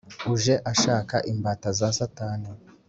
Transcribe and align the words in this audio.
uje 0.33 0.55
ashaka 0.71 1.15
imbata 1.31 1.67
za 1.79 1.89
satani, 1.97 2.49